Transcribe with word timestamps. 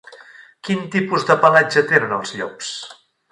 Quin 0.67 0.79
tipus 0.95 1.27
de 1.27 1.37
pelatge 1.45 1.85
tenen 1.93 2.17
els 2.17 2.35
llops? 2.39 2.73